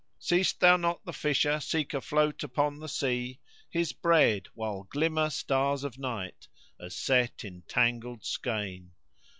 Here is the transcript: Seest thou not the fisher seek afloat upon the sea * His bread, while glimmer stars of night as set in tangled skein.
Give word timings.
Seest 0.17 0.59
thou 0.59 0.77
not 0.77 1.05
the 1.05 1.13
fisher 1.13 1.59
seek 1.59 1.93
afloat 1.93 2.41
upon 2.41 2.79
the 2.79 2.89
sea 2.89 3.39
* 3.55 3.59
His 3.69 3.93
bread, 3.93 4.47
while 4.55 4.81
glimmer 4.89 5.29
stars 5.29 5.83
of 5.83 5.99
night 5.99 6.47
as 6.79 6.95
set 6.95 7.45
in 7.45 7.61
tangled 7.67 8.25
skein. 8.25 8.93